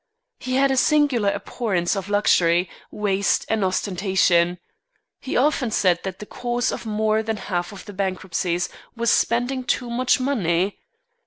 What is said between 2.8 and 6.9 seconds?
waste, and ostentation. He often said that the cause of